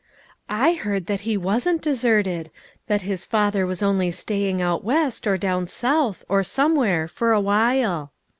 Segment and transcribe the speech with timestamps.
[0.65, 2.49] "I heard that he wasn't deserted;
[2.87, 8.11] that his father was only staying out West, or down South, or somewhere for awhile."